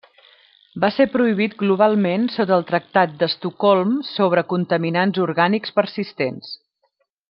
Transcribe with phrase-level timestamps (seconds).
[0.85, 6.55] Va ser prohibit globalment sota el tractat d'Estocolm sobre contaminants orgànics persistents.